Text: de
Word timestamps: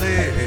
de 0.00 0.43